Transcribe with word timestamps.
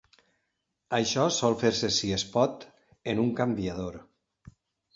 Això 0.99 1.25
sol 1.35 1.57
fer-se, 1.65 1.91
si 1.99 2.11
es 2.17 2.25
pot, 2.37 2.67
en 3.15 3.25
un 3.27 3.33
canviador. 3.43 4.03